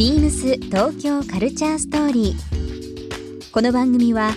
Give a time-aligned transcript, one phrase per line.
[0.00, 3.52] ビームス東京カルチャーストーリー。
[3.52, 4.30] この番組は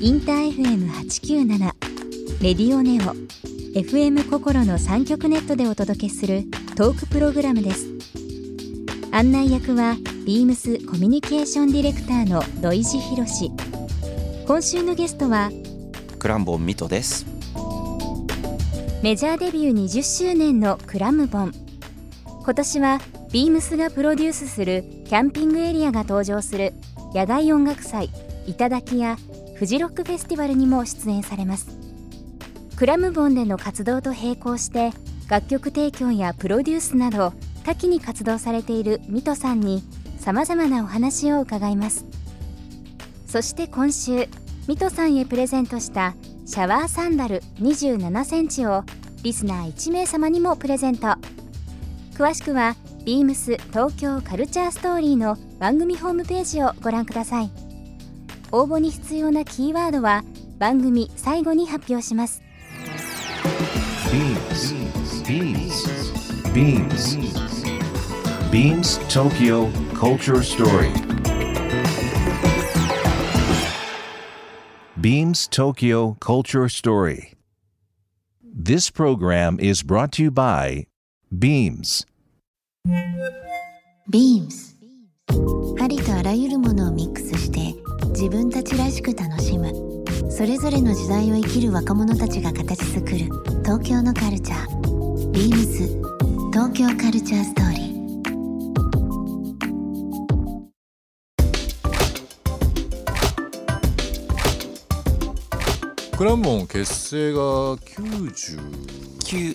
[0.00, 1.58] インター FM897
[2.40, 3.16] レディオネオ
[3.76, 6.44] FM 心の三極ネットでお届けする
[6.76, 7.88] トークプログラムです。
[9.10, 13.50] 案内役はビームスコミュニケーションディレクターの土井博志。
[14.46, 15.50] 今週のゲストは
[16.20, 17.26] クランボンミトです
[19.02, 21.52] メジャーデビュー20周年のクラムボン
[22.44, 23.00] 今年は
[23.32, 26.74] ビームスがプロデュースするキャンピングエリアが登場する
[27.14, 28.10] 野外音楽祭
[28.46, 29.16] 頂や
[29.54, 31.78] フジロックフェスティバルにも出演されます。
[32.76, 34.92] クラムボンでの活動と並行して
[35.30, 37.32] 楽曲提供やプロデュースなど
[37.64, 39.82] 多岐に活動されているミトさんに
[40.18, 42.04] さまざまなお話を伺います。
[43.26, 44.28] そして今週
[44.66, 48.84] ミトさんへプレゼントしたシャワーサンダル27センチを
[49.22, 51.14] リスナー1名様にもプレゼント。
[52.12, 52.76] 詳しくは
[53.08, 57.50] ビームス東京カルチャーストーリーの番組ホームページをご覧ください。
[58.52, 60.24] 応募に必要なキーワードは
[60.58, 62.42] 番組最後に発表します。
[64.12, 64.74] ビームス
[65.26, 67.16] ビームスビームス
[68.52, 70.92] ビームス東京カルチャーストーリー
[74.98, 77.34] ビームス東京カルチャーストーリー
[78.54, 80.86] This program is brought to you by
[81.32, 82.06] Beams.
[84.08, 84.74] ビームス
[85.78, 87.74] ありとあらゆるものをミックスして
[88.12, 89.70] 自分たちらしく楽しむ。
[90.30, 93.16] それぞれの時代を生きる若者たちが形作る
[93.62, 95.30] 東京のカルチャー。
[95.32, 95.86] ビームス
[96.50, 106.16] 東京カルチャーストーリー。
[106.16, 107.40] クラモン結成が
[107.76, 108.58] 95きゅ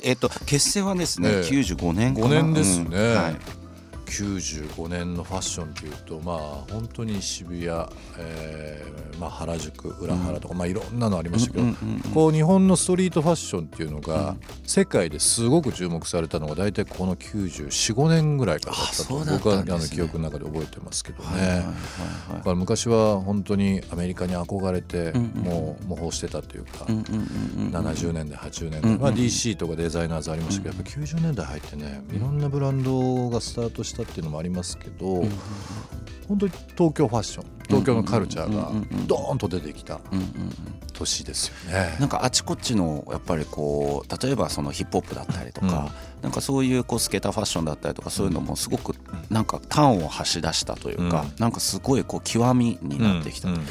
[0.03, 1.49] えっと結成はですね、ええ。
[1.49, 2.27] 95年かな。
[2.29, 3.15] 年ですね、うん。
[3.15, 3.35] はい、
[4.13, 6.37] 95年のファッションというとまあ
[6.71, 7.67] 本当に渋谷、
[8.19, 12.01] えーまあ、原宿裏原とか、まあ、いろんなのありましたけど、うんうんうんうん。
[12.13, 21.29] こう日本のストリートファッションっていうのが、世界ですごく注目されたのが大体この945年ぐらいからだったと僕はあの記憶の中で覚えてますけどね。
[21.29, 21.65] はいはいはい
[22.33, 35.23] だから昔は本当にアメリカに憧れてうんうんもう模倣してたというか、うんうんうんうん70年代80年代、うんうんまあ、DC とかデザイナーズありましたけど、やっぱ90年代入ってねいろんなブランドがスタートしたっていうのもありますけど、
[36.27, 40.29] 本当に東京ファッション東京のカルチャーがうんうんうんうんドーンと出てきたうんうんうん
[40.93, 41.97] 年ですよね。
[41.99, 45.91] なんかあちこちのやっぱりこう例えばそのヒップホップだったりとか、
[46.21, 48.95] なんかそういうこうスケーターファッションだったりとかそういうのもすごく
[49.29, 51.33] なんか端を走出したというか、うん。
[51.39, 53.61] なんかすごいこう極みになってきた、うんうん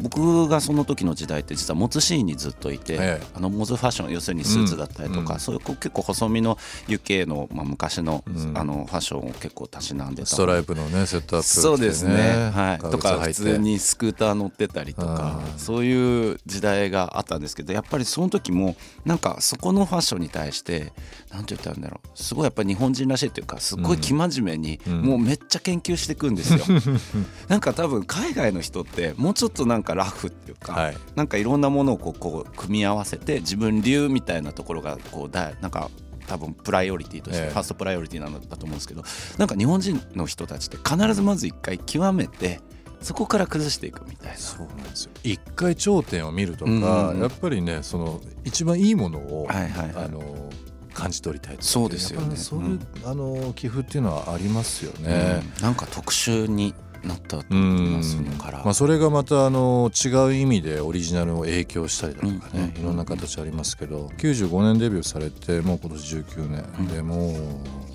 [0.00, 3.22] 僕がその時の時代って実はモツシーンにずっといて、ええ。
[3.34, 5.40] あのモズファッション要するにスーツだったりとか、うん。
[5.40, 6.56] そういうこう結構細身の
[6.88, 8.56] UK の、まあ、昔の,、うん。
[8.56, 10.28] あのファッションを結構たしなんでた。
[10.28, 15.58] ストライプのねセットアップそうですね、はい、革とか普通にスクーター乗ってたりとかうん。
[15.58, 20.92] そういう時代があったんですけどやっぱりその時もなんかそこのファッションに対して
[21.30, 22.08] 何て言ったらいいんだろう。
[22.14, 25.02] すごいやっぱり日本人らしいというかすごい生真面目に、うん。
[25.02, 26.60] もうめっちゃ研究していくんですよ。
[27.48, 30.96] なんか多分海外の人ってもうちょっとなんかラフっていうか、はい。
[31.14, 35.90] なんかいろんなものをこうこう組み合わせて自分流みたいなところがこうだなんか
[36.26, 37.50] 多分プライオリティとしてええ。
[37.50, 39.02] ファーストプライオリティなんだと思うんですけど
[39.38, 42.60] なんか日本人の人たちって必ずまず一回極めて
[43.00, 44.36] そこから崩していくみたいな。
[44.36, 45.10] そうなんですよ。
[45.24, 47.20] 一回頂点を見るとか、うんうんうん。
[47.20, 50.04] やっぱりねその一番いいものを、はいはいはい。
[50.04, 50.50] あの
[50.92, 52.36] 感じ取りたいそうですよね。
[52.36, 55.42] そういう、あの寄付っていうのはありますよね。
[55.56, 55.62] うん。
[55.62, 56.74] なんか特殊に
[57.04, 67.34] なったとう思いんますのから、まあ、それがまたあの違う意味でオリジナルを影響したりだとかね、うんうんいろんな形ありますけど95年デビューされてもう今年19年、でもう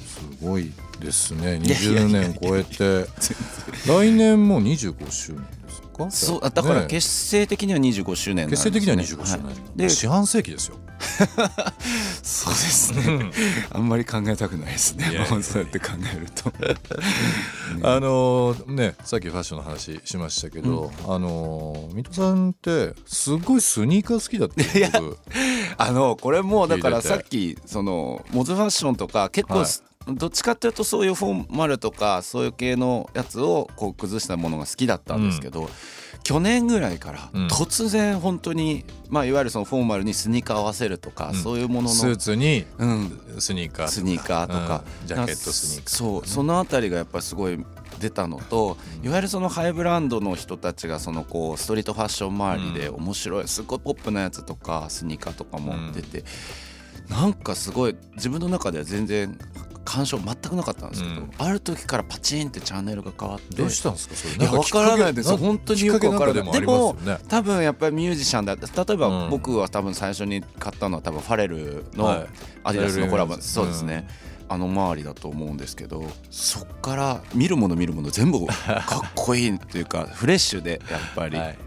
[0.02, 1.58] すごいですね。
[1.64, 2.22] いやいやい20や。
[2.32, 3.08] 年超えて。
[3.88, 6.12] 来年もう25周年ですか？
[6.12, 9.56] そうだからね結成的には25周年ね、結成的には25周年、はい。
[9.76, 10.78] で四半世紀ですよ。
[12.24, 13.32] そうですね。
[13.72, 15.06] あんまり考えたくないですね。
[15.44, 16.52] そうやって考えると。
[17.84, 25.18] あのねさっきファッションの話しましたけど、あの水戸さんってすごいスニーカー好きだっていや僕。
[25.78, 29.68] あのこれもうだからさっきそのモズファッションとか結構、はい
[30.08, 35.70] どっちかっていうとそういうフォーマルとかそういう系のやつをこう崩したものが好きだったんですけど、
[36.24, 37.48] 去年ぐらいからうん。
[37.48, 41.36] 突然本当に、まあいわゆるそのフォーマルにスニーカー合わせるとか、うん。
[41.36, 43.88] そういうものスーの、ツにうん、スニーカーとか。
[43.90, 45.08] スニーカーとか、うん。
[45.08, 46.28] ジャケットスニーカーそう。
[46.28, 47.64] そのあたりがやっぱりすごい
[48.00, 56.24] 出たのと、いわゆるそのハイブランドの人たちがそのこうストリートファッション周りで面白いすごいポップなやつとかスニーカーとかも出て、
[57.10, 59.38] なんかすごい自分の中では全然
[59.86, 61.32] 干渉全くなかったんですけど、うん。
[61.38, 64.46] ある時からパチンってチャンネルが変わってどうしたんですかそれ？
[64.46, 65.38] いやわからないです。
[65.38, 66.44] 本当によくわからない。
[66.44, 67.26] でもありますよね。
[67.30, 68.62] 多分やっぱりミュージシャンだ例
[68.94, 69.30] えばうん。
[69.30, 72.28] 僕は多分最初に買ったのは多分ファレルのはい。
[72.64, 74.08] アディダスのコラボ、ファレルそうですね、
[74.50, 78.54] あの周りだと思うんですけどそっから見るもの見るもの全部 か
[79.06, 81.58] っこいいっていうかフレッシュでやっぱり、はい。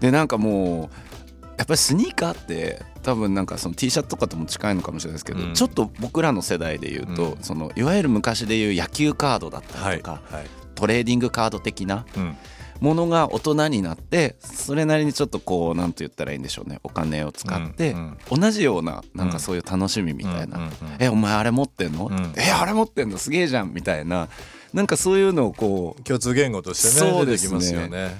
[0.00, 1.13] でなんかもう
[1.56, 5.54] やっぱりスニーカーって多分なんかその T シャツとかとも近いのかもしれないですけど、うん。
[5.54, 7.42] ちょっと僕らの世代で言うと、うん。
[7.42, 12.36] そのいわゆる昔で言う野球カードだったはいりとか、はいトレーディングカード的なうん。
[12.80, 18.18] ものが大人になってそれなりにちょっとこうなんて言ったらいいんでしょうねお金を使って、うん。
[18.28, 20.72] 同じようななんかそういう楽しみみたいな「うんうんうん。
[20.98, 22.06] えお前あれ持ってんの？
[22.06, 22.32] うん。
[22.36, 23.16] えあれ持ってんの？
[23.18, 24.28] すげえじゃん」みたいな
[24.74, 28.16] なんかそういうのをこう共通言語としてね出てきますよね、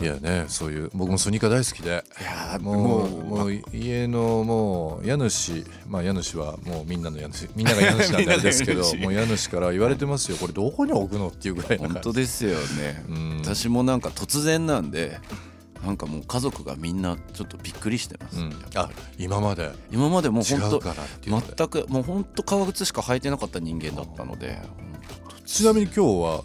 [0.00, 2.04] いやねそういう僕もスニーカー大好きで。
[2.20, 10.36] いやーももううもう家のもう家主まあ家主はもうみんなの家主 みんなが家主なんですけどもう家主から言われてますよ。
[10.36, 11.88] これどこに置くのっていうぐらいな。
[11.88, 13.42] 本当ですよね、うん。
[13.42, 15.18] 私もなんか突然なんで
[15.84, 18.52] なんかもう家族がみんなちょっとびっくりしてます、うん。
[18.76, 19.72] あ今まで。
[19.90, 20.80] 今までもう本当
[21.56, 24.58] 全くもう本当革靴しか履いてなかった人間だったので
[25.46, 26.42] ちなみに今日は？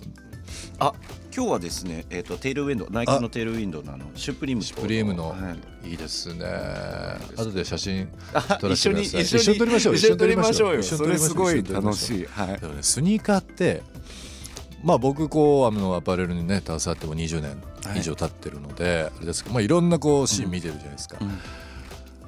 [0.79, 0.93] あ
[1.35, 5.29] 今日はですね、えー、とテールウィンドウナイキのテールウィンドウのあのシュプリームとシュプリームの。
[5.29, 5.35] は
[5.83, 5.89] い。
[5.89, 6.45] いいですね。
[7.35, 9.21] 後で写真あ撮らせてください。
[9.23, 10.83] 一緒に一緒に撮りましょう一緒に撮りましょうよ。
[10.83, 11.29] それ一緒に撮りましょう。
[11.29, 12.25] すごい楽しい。
[12.25, 12.47] はい。
[12.49, 12.59] ね。
[12.81, 13.81] スニーカーって
[14.83, 17.63] まあ僕こうあのアパレルにね携わっても20年
[17.95, 21.39] 以上経ってるので、あれですけど、まあ、いろんなこうシーン見てるじゃないですか、うん。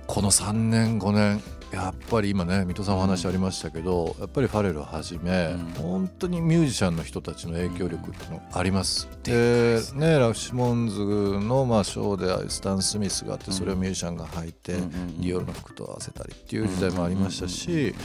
[0.08, 1.44] この3年5年
[1.74, 5.74] やっぱり今ね水戸さんお話ありましたけど、やっぱりファレルをはじめ、うん。
[5.74, 9.10] 本当にミュージシャンの人たちの影響力ってのあります。
[9.24, 10.20] でね。
[10.20, 15.22] ラフ・シモンズのまあショーでスタン・スミスがあってそれをミュージシャンが履いて、うんうんうん。
[15.22, 17.96] ディオールの服と合わせたりっていう時代もありましたし、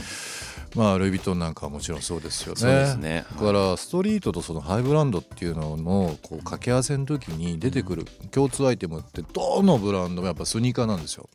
[0.75, 2.95] まあルイ・ヴィトンなんかはもちろんそうですよね。
[2.95, 3.25] ね。
[3.31, 11.29] だからストリートとそのハイブランドっていうののこう掛け合わせの時に出てくる共通アイテムってどのブランドもやっぱスニーカーなんですよ。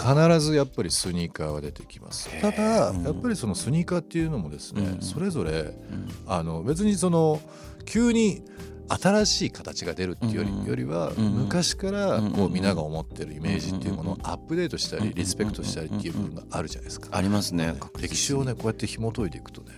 [0.00, 2.30] 必ずやっぱりスニーカーは出てきます。
[2.40, 5.02] ただやっぱりそのスニーカーっていうのもですね、うん。
[5.02, 5.74] それぞれ
[6.26, 7.40] あの別にその
[7.84, 8.42] 急に
[8.88, 12.52] 新しい形が出るっていうより,、うんよりはうん昔からこううん。
[12.52, 17.08] みんなが思ってるイメージっていうものをうんアップデートしたりリスペクトしたりっていう部分があるじゃないですか。
[17.12, 19.68] ありますね歴史をねこうやって紐解いていくとね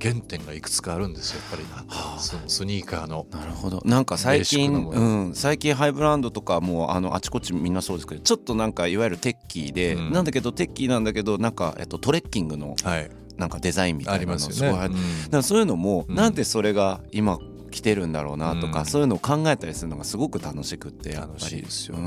[0.00, 3.26] 原点がいくつかあるんですよやっぱりそのスニーカーの。
[3.30, 3.82] なるほど。
[3.84, 10.12] なんか最近、うん、最近ハイブランドとかもうあのあちこちみんなそうですけどちょっとなんかいわゆるテッキーで、うん。
[10.12, 14.54] なんだけどテッキーなんだけどなんか、えっと、トレッキングのはい、なんかデザインみたあいなのりますよね。
[14.54, 15.24] すごいあるうん。
[15.24, 16.14] だからそういうのも、うん。
[16.14, 17.38] なんでそれが今
[17.70, 18.86] 来てるんだろうなとか、うん。
[18.86, 22.02] そういうのを考えたりするのがすごく楽しくって楽しいですよね。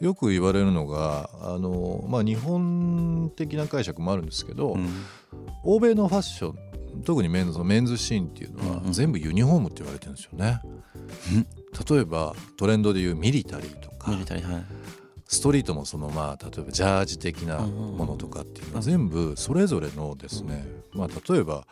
[0.00, 0.06] うん。
[0.06, 4.88] よく言われるのがあの、まあ、日本的な解釈もあるんですけど、うん。
[5.64, 6.67] 欧米のファッション
[7.04, 8.92] 特にメンズのメンズシーンっていうのはうんうん。
[8.92, 10.60] 全部ユニフォームって言われてるんですよね。
[11.88, 14.10] 例えばトレンドでいうミリタリーとか。
[14.10, 14.64] ミリタリーはい
[15.28, 21.66] ストリートもそのまあ例えばジャージ的なものとかっていうのは全部それぞれのですね、まあ、例えば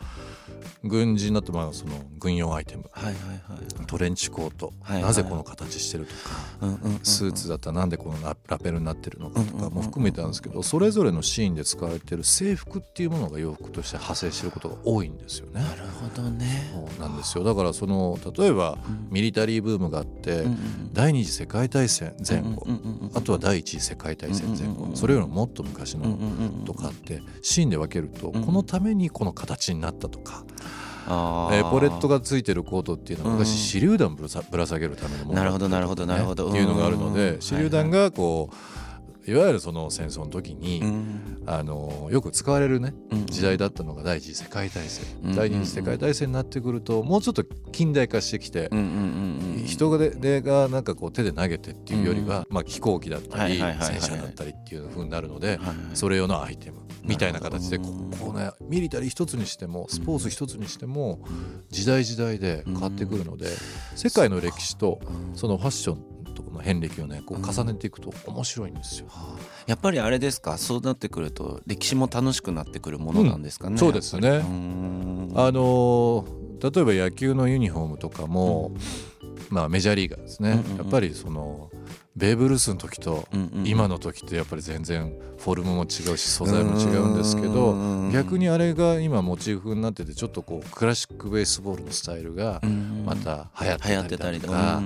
[0.84, 2.84] 軍人だとまあその軍用アイテム。
[2.92, 3.86] はいはいはい。
[3.86, 15.62] トレンチコート、なぜこの形してるとか、スーツだったらなんでこのララペルになってるのかとかも含めてなんですけどそれぞれのシーンで使われてる制服っていうものが洋服として派生してることが多いんですよね。
[15.62, 16.72] なるほどね。
[16.98, 17.44] なんですよ。
[17.44, 19.08] だからその例えばうん。
[19.10, 20.44] ミリタリーブームがあって、
[20.92, 22.66] 第二次世界大戦前後、
[23.14, 26.18] あとは第一次世界大戦前後それよりももっと昔の
[26.64, 30.44] とかってシーンで分けるとうんこのためにこの形になったとか、
[31.06, 36.48] あえーポレットがついてるコートっていうのはうん昔手榴弾ぶらさぶら下げるためのものなるほどなるほどなるほど。
[36.48, 49.25] っていうのがあるのうんで手榴弾がこういわゆるその戦争の時に、うんあのよく使われるねうん時代だったのが第一次世界大戦、うん第二次世界大戦になってくるともうちょっと近代化してきて、うんうんうんうん
[49.66, 55.58] 人がででがなんかこう手で投げてっていうよりは、まあ、飛行機だったり戦車だったりっていう風になるので、
[55.94, 57.84] それ用のアイテムみたいな形でこ
[58.20, 61.20] こうねミリタリー一つにしてもスポーツ一つにしても
[61.70, 63.48] 時代時代で変わってくるので
[63.94, 65.00] 世界の歴史と
[65.34, 69.06] そのファッションとの遍歴をねこう重ねていくと面白いんですよ。
[69.66, 70.58] やっぱりあれですか？
[70.58, 73.78] そうなってくると歴史も楽しくなってくるものなんですかね、うん。
[73.78, 74.28] そうですね。
[74.38, 78.72] あのー例えば野球のユニフォームとかも、
[79.50, 80.76] まあ、メジャーリーガーですね、うんうんうん。
[80.78, 81.70] やっぱりその
[82.16, 83.28] ベーブ・ルースの時と
[83.64, 94.80] 今の時ってやっぱり全然フォルムも違うし素材も違うんですけどうん逆にあれが今モチーフになっててちょっとこうクラシックベースボールのスタイルがうんまた流行っっててたりとか。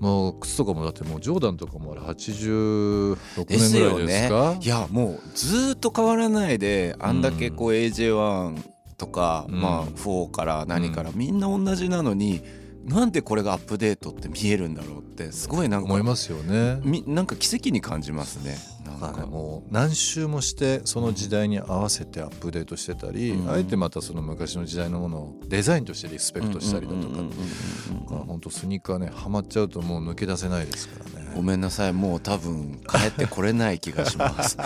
[0.00, 3.16] ももう靴とかもだってもうジョーダンとかもあれ86
[3.46, 4.56] ですよ年ぐらいですねか？
[4.60, 8.62] いやもうずーっと変わらないであんだけこう AJ1
[8.96, 9.60] とか、うん。
[9.60, 12.42] まあ4から何からみんな同じなのに
[12.84, 16.80] なんでこれがアップデートって見えるんだろうってすごいなんか思いますよね。
[16.82, 18.56] みなんか奇跡に感じますね。
[18.84, 23.50] なんだからかもう何周もしてその時代に合わせてアップデートしてたり、うん。
[23.50, 31.21] あえてまたその昔の時代のものをデザインとしてリスペクトしたりだとか本当スニーカーねハマっちゃうともう抜け出せないですからね。
[31.34, 31.92] ごめんなさい。
[31.92, 34.56] もう多分帰ってこれない気がします。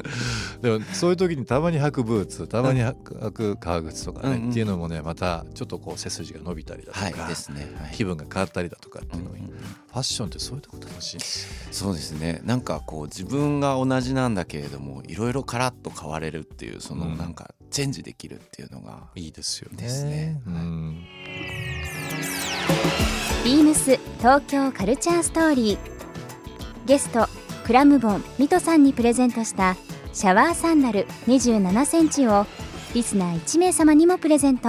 [0.62, 4.42] でもそういう時にたまに履くブーツたまに履く革靴とかね、うん。
[4.44, 4.50] うん。
[4.50, 7.92] っていうのもねまたちょっとこう背筋が伸びたりだとか、はいですね、はい。
[7.94, 9.62] 気分が変わったりだとかっていうのがいい、うんうんうん。
[9.62, 11.18] ファッションってそういうとこ楽しい。
[11.72, 12.40] そうですね。
[12.44, 17.18] なんかこう自分が同じなんだけれどもいろいろカラッと変われるっていうそのうん。
[17.18, 19.76] なんかチェンジできるっていうのが、いいですよね。
[19.82, 20.40] ですね。
[20.46, 21.04] うん。
[23.44, 25.95] ビームス東京カルチャーストーリー
[26.86, 27.26] ゲスト
[27.64, 29.76] クラムボンミトさんにプレゼントした
[30.12, 32.46] シャワーサンダル2 7センチを
[32.94, 34.68] リスナー1名様にもプレゼント。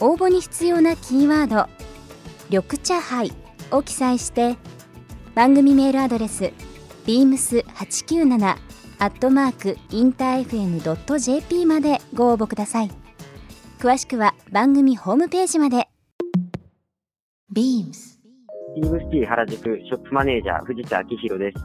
[0.00, 1.68] 応募に必要なキーワード
[2.50, 3.32] 「緑茶杯」
[3.70, 4.56] を記載して
[5.34, 6.52] 番組メールアドレス
[7.06, 8.56] beams897
[8.98, 12.90] アットマークインター FM.jp までご応募ください。
[13.78, 15.88] 詳しくは番組ホームページまで。
[17.54, 18.15] BEAMS
[18.76, 21.64] BEAMS T 原宿ショップマネージャー藤田明宏です。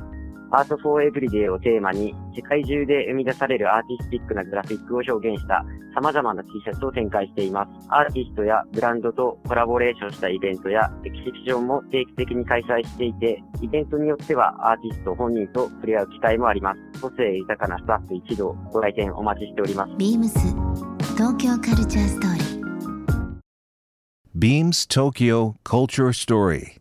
[0.49, 7.87] Art for Everyday をテーマに世界中で生み出されるアーティスティックなグラフィックを表現した様々な T シャツを展開しています。
[7.89, 17.01] アーティストやブランドとコラボレーションしたイベントやエキシビションも定期的に開催していて、イベントによってはアーティスト本人と触れ合う機会もあります。
[17.01, 19.91] 個性豊かなスタッフ一同ご来店お待ちしております。
[19.95, 20.29] BEAMS
[21.17, 22.61] 東京カルチャーストーリー
[24.33, 26.80] Beams Tokyo Culture Story.